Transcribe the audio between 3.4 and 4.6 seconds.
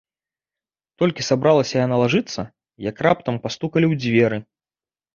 пастукалі ў дзверы.